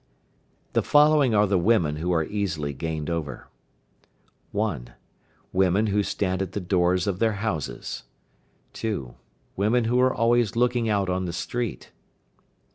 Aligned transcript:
The 0.73 0.81
following 0.81 1.35
are 1.35 1.45
the 1.45 1.59
women 1.59 1.97
who 1.97 2.11
are 2.11 2.23
easily 2.23 2.73
gained 2.73 3.07
over. 3.07 3.49
1. 4.51 4.95
Women 5.53 5.85
who 5.93 6.01
stand 6.01 6.41
at 6.41 6.53
the 6.53 6.59
doors 6.59 7.05
of 7.05 7.19
their 7.19 7.33
houses. 7.33 8.05
2. 8.73 9.13
Women 9.55 9.83
who 9.83 9.99
are 10.01 10.11
always 10.11 10.55
looking 10.55 10.89
out 10.89 11.07
on 11.07 11.25
the 11.25 11.33
street. 11.33 11.91